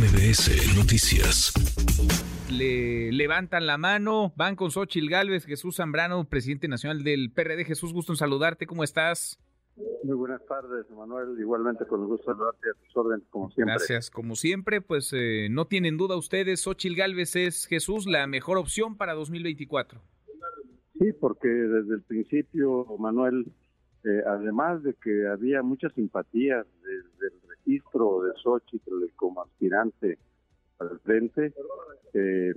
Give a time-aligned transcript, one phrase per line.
[0.00, 1.52] MBS Noticias.
[2.50, 7.66] Le levantan la mano, van con Xochil Gálvez, Jesús Zambrano, presidente nacional del PRD.
[7.66, 9.38] Jesús, gusto en saludarte, ¿cómo estás?
[10.02, 11.38] Muy buenas tardes, Manuel.
[11.38, 13.74] Igualmente con el gusto de saludarte a tus órdenes, como siempre.
[13.74, 18.56] Gracias, como siempre, pues eh, no tienen duda ustedes, Xochil Gálvez es Jesús la mejor
[18.56, 20.00] opción para 2024.
[20.98, 23.52] Sí, porque desde el principio, Manuel,
[24.04, 30.18] eh, además de que había muchas simpatías desde el registro de Xochitl como aspirante
[30.78, 31.52] al frente,
[32.14, 32.54] eh,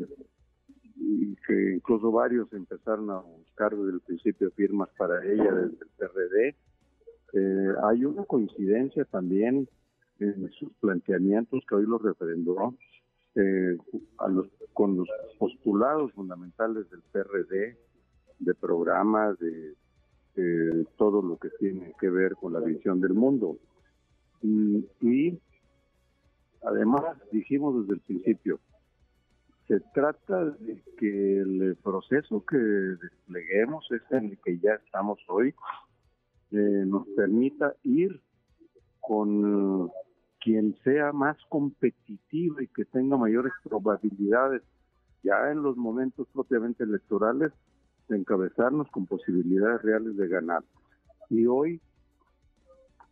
[0.96, 5.90] y que incluso varios empezaron a buscar desde el principio firmas para ella desde el
[5.98, 6.56] PRD.
[7.34, 9.68] Eh, hay una coincidencia también
[10.20, 12.76] en sus planteamientos que hoy lo referendó
[14.20, 15.08] a los, con los
[15.40, 17.76] postulados fundamentales del PRD,
[18.40, 19.74] de programas, de
[20.36, 23.58] eh, todo lo que tiene que ver con la visión del mundo.
[24.44, 25.40] Y,
[26.64, 28.60] además dijimos desde el principio,
[29.68, 35.56] se trata de que el proceso que despleguemos es en el que ya estamos hoy,
[36.52, 38.22] eh, nos permita ir
[39.00, 39.90] con
[40.42, 44.62] quien sea más competitivo y que tenga mayores probabilidades
[45.24, 47.54] ya en los momentos propiamente electorales
[48.10, 50.64] de encabezarnos con posibilidades reales de ganar.
[51.30, 51.80] Y hoy,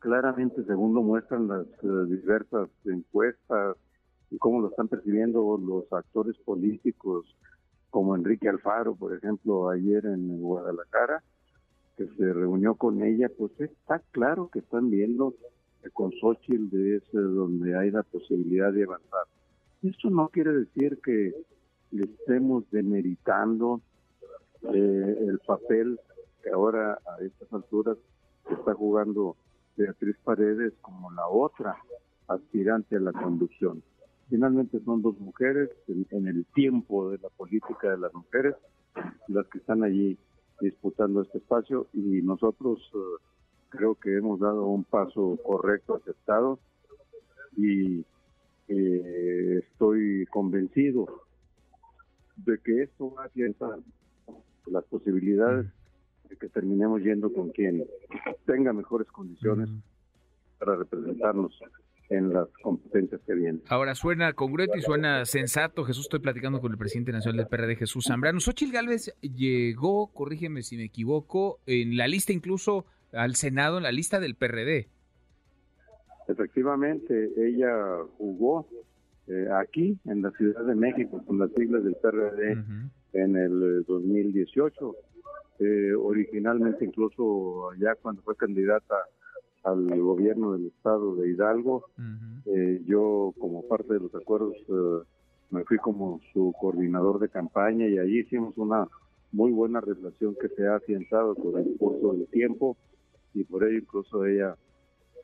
[0.02, 3.78] claramente, según lo muestran las eh, diversas encuestas
[4.32, 7.26] y cómo lo están percibiendo los actores políticos,
[7.92, 11.24] como Enrique Alfaro, por ejemplo, ayer en Guadalajara,
[11.98, 15.36] que se reunió con ella, pues está claro que están viendo
[15.84, 19.26] que con Xochitl es donde hay la posibilidad de avanzar.
[19.84, 21.34] Esto no quiere decir que
[21.92, 23.82] le estemos demeritando
[24.74, 26.00] eh, el papel
[26.44, 27.98] que ahora a estas alturas
[28.50, 29.36] está jugando
[29.76, 31.78] Beatriz Paredes como la otra
[32.28, 33.84] aspirante a la conducción.
[34.30, 38.56] Finalmente son dos mujeres en, el tiempo de la política de las mujeres
[39.28, 40.18] las que están allí
[40.60, 42.98] disputando este espacio y nosotros eh,
[43.70, 46.60] creo que hemos dado un paso correcto, aceptado
[47.58, 48.06] y
[48.68, 51.24] eh, estoy convencido
[52.38, 53.80] de que esto va a
[54.68, 55.68] las posibilidades
[56.32, 57.86] de que terminemos yendo con quien
[58.46, 59.70] tenga mejores condiciones
[60.58, 61.60] para representarnos
[62.10, 63.62] en las competencias que vienen.
[63.68, 65.84] Ahora suena congruente y suena sensato.
[65.84, 68.40] Jesús, estoy platicando con el presidente nacional del PRD, Jesús Zambrano.
[68.40, 73.92] Xochitl Gálvez llegó, corrígeme si me equivoco, en la lista incluso al Senado, en la
[73.92, 74.88] lista del PRD.
[76.28, 77.74] Efectivamente, ella
[78.18, 78.68] jugó
[79.28, 82.52] eh, aquí, en la Ciudad de México, con las siglas del PRD
[83.14, 84.96] en el 2018.
[85.64, 88.96] Eh, originalmente, incluso allá cuando fue candidata
[89.64, 91.86] al gobierno del estado de Hidalgo,
[92.46, 94.56] eh, yo como parte de los acuerdos
[95.52, 98.88] me fui como su coordinador de campaña y allí hicimos una
[99.32, 102.76] muy buena relación que se ha afianzado con el curso del tiempo
[103.36, 104.56] y por ello incluso ella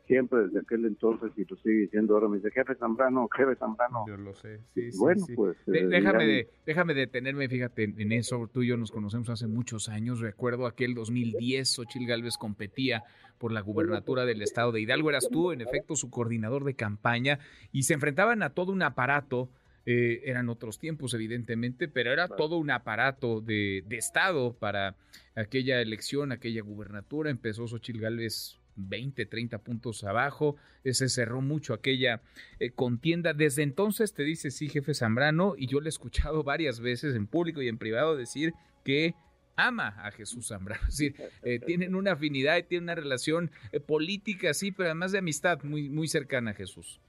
[0.07, 4.05] siempre desde aquel entonces y lo sigue diciendo ahora me dice jefe Zambrano, jefe Zambrano.
[4.07, 4.97] Yo lo sé, sí, sí.
[4.97, 5.57] Bueno, pues.
[5.67, 8.49] Eh, déjame, de, déjame detenerme, fíjate, en eso.
[8.51, 10.19] Tú y yo nos conocemos hace muchos años.
[10.21, 13.03] Recuerdo aquel 2010, Xochil Gálvez competía
[13.37, 15.09] por la gubernatura del estado de Hidalgo.
[15.09, 17.39] Eras tú, en efecto, su coordinador de campaña
[17.71, 19.49] y se enfrentaban a todo un aparato.
[19.85, 24.95] Eh, eran otros tiempos, evidentemente, pero era todo un aparato de, de Estado para
[25.33, 27.29] aquella elección, aquella gubernatura.
[27.29, 30.55] Empezó Xochil Gálvez 20, 30 puntos abajo.
[30.83, 32.21] Se cerró mucho aquella
[32.59, 33.33] eh, contienda.
[33.33, 37.27] Desde entonces te dice sí, jefe Zambrano, y yo le he escuchado varias veces en
[37.27, 39.15] público y en privado decir que
[39.57, 40.81] ama a Jesús Zambrano.
[40.87, 45.11] Es decir, eh, tienen una afinidad y tienen una relación eh, política, sí, pero además
[45.11, 47.01] de amistad muy, muy cercana a Jesús.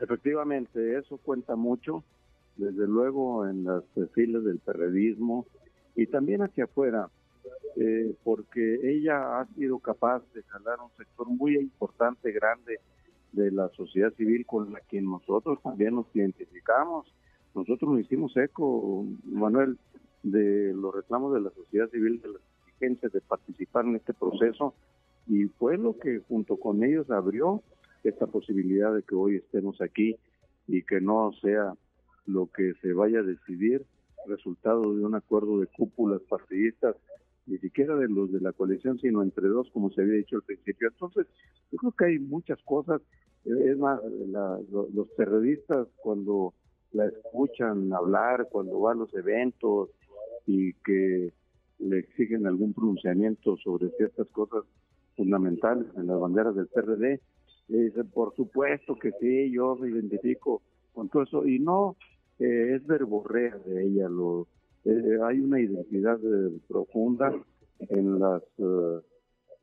[0.00, 2.04] Efectivamente, eso cuenta mucho,
[2.56, 3.84] desde luego en las
[4.14, 5.46] filas del periodismo
[5.94, 7.08] y también hacia afuera
[7.76, 12.80] eh, porque ella ha sido capaz de jalar un sector muy importante, grande
[13.32, 17.06] de la sociedad civil con la que nosotros también nos identificamos.
[17.54, 19.78] Nosotros nos hicimos eco, Manuel,
[20.22, 24.74] de los reclamos de la sociedad civil, de las exigencias de participar en este proceso
[25.26, 27.62] y fue lo que junto con ellos abrió
[28.04, 30.16] esta posibilidad de que hoy estemos aquí
[30.66, 31.74] y que no sea
[32.26, 33.84] lo que se vaya a decidir
[34.26, 36.96] resultado de un acuerdo de cúpulas partidistas
[37.46, 40.42] ni siquiera de los de la coalición, sino entre dos, como se había dicho al
[40.42, 40.88] principio.
[40.88, 41.26] Entonces,
[41.70, 43.00] yo creo que hay muchas cosas.
[43.44, 44.00] Es más,
[44.94, 46.54] los periodistas cuando
[46.92, 49.90] la escuchan hablar, cuando va a los eventos
[50.46, 51.32] y que
[51.78, 54.64] le exigen algún pronunciamiento sobre ciertas cosas
[55.16, 57.20] fundamentales en las banderas del PRD,
[57.68, 60.62] dicen, por supuesto que sí, yo me identifico
[60.92, 61.46] con todo eso.
[61.46, 61.96] Y no
[62.38, 64.46] eh, es verborrea de ella, lo,
[64.84, 67.34] eh, hay una identidad eh, profunda
[67.88, 68.42] en, las,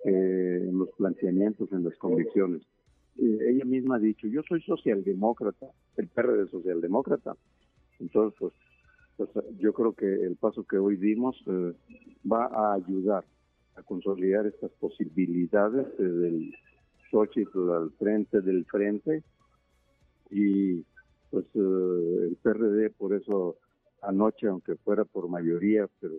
[0.04, 2.62] en los planteamientos, en las convicciones.
[3.18, 5.68] ella misma ha dicho, yo soy socialdemócrata,
[5.98, 7.36] el PRD de socialdemócrata.
[8.00, 8.54] Entonces, pues,
[9.18, 11.36] pues, yo creo que el paso que hoy dimos
[12.30, 13.26] va a ayudar
[13.76, 16.54] a consolidar estas posibilidades del
[17.10, 19.24] Xochitl al frente del frente
[20.30, 20.84] y
[21.32, 23.58] pues eh, el PRD por eso
[24.02, 26.16] anoche, aunque fuera por mayoría, pero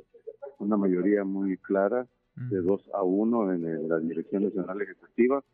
[0.59, 2.07] una mayoría muy clara,
[2.37, 5.45] de 2 a 1 en la Dirección Nacional Ejecutiva,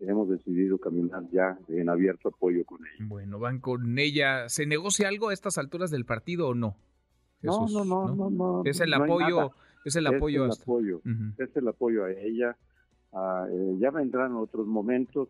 [0.00, 3.06] hemos decidido caminar ya en abierto apoyo con ella.
[3.08, 4.48] Bueno, van con ella.
[4.48, 6.76] ¿Se negocia algo a estas alturas del partido o no?
[7.42, 9.52] no, no, no, no, Es el apoyo,
[9.84, 10.46] es el apoyo.
[10.46, 11.00] Es el apoyo,
[11.38, 12.56] es el apoyo a ella.
[13.50, 15.28] Eh, ya vendrán otros momentos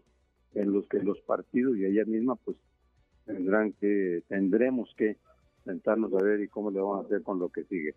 [0.55, 2.56] en los que los partidos y ella misma pues
[3.25, 5.17] tendrán que, tendremos que
[5.69, 7.94] sentarnos a ver y cómo le vamos a hacer con lo que sigue.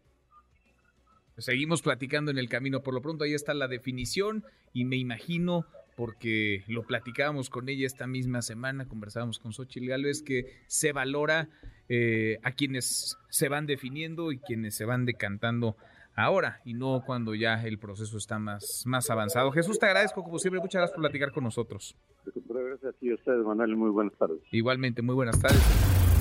[1.38, 2.84] Seguimos platicando en el camino.
[2.84, 5.66] Por lo pronto ahí está la definición y me imagino,
[5.96, 11.50] porque lo platicábamos con ella esta misma semana, conversábamos con Xochitl Gálvez, que se valora
[11.90, 15.78] eh, a quienes se van definiendo y quienes se van decantando
[16.16, 19.52] ahora y no cuando ya el proceso está más, más avanzado.
[19.52, 21.96] Jesús, te agradezco como siempre, muchas gracias por platicar con nosotros.
[22.26, 24.42] Gracias a ustedes, Manuel, muy buenas tardes.
[24.52, 26.21] Igualmente, muy buenas tardes.